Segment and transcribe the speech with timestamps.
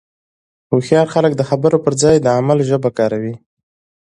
[0.69, 3.35] هوښیار خلک د خبرو پر ځای د عمل ژبه کاروي.